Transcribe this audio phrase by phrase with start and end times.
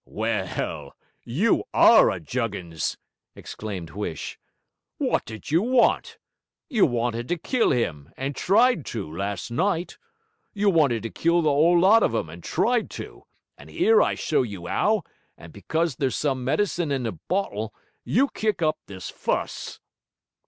[0.03, 2.97] 'Well, you ARE a juggins!'
[3.35, 4.39] exclaimed Huish.
[4.97, 6.17] 'What did you want?
[6.67, 9.99] You wanted to kill him, and tried to last night.
[10.55, 13.25] You wanted to kill the 'ole lot of them and tried to,
[13.59, 15.03] and 'ere I show you 'ow;
[15.37, 17.71] and because there's some medicine in a bottle
[18.03, 19.79] you kick up this fuss!'